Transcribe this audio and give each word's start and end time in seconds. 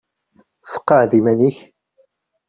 Seqɛed 0.71 1.11
iman-ik. 1.19 1.57